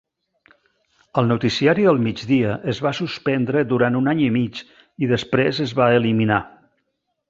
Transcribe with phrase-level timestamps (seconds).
[1.21, 4.67] El noticiari del migdia es va suspendre durant un any i mig
[5.07, 6.45] i després es va eliminar.